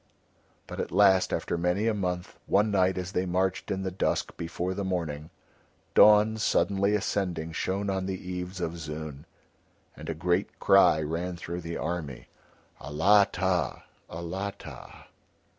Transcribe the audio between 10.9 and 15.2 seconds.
ran through the army: "Alatta, Alatta!"